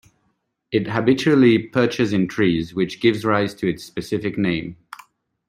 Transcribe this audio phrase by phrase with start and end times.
[0.71, 4.77] It habitually perches in trees, which gives rise to its specific name.